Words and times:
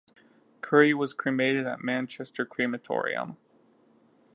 Curry 0.61 0.95
was 0.95 1.13
cremated 1.13 1.67
at 1.67 1.83
Manchester 1.83 2.43
Crematorium. 2.43 3.37